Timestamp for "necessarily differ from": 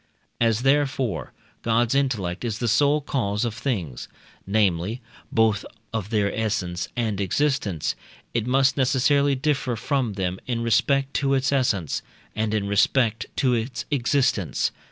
8.77-10.13